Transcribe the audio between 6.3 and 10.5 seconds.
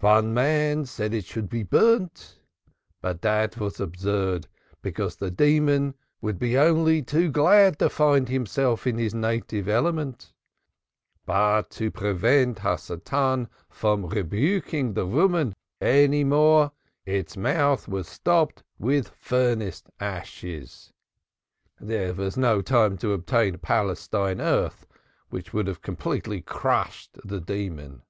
be only too glad to find itself in its native element,